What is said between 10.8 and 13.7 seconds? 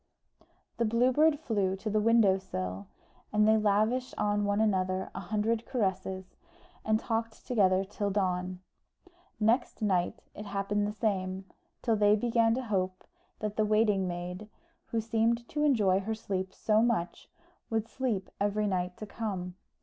the same, till they began to hope that the